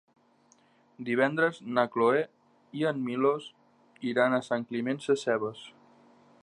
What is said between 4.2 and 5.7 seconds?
a Sant Climent Sescebes.